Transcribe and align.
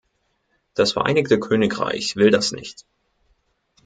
Das 0.73 0.93
Vereinigte 0.93 1.39
Königreich 1.39 2.15
will 2.15 2.31
das 2.31 2.53
nicht! 2.53 2.85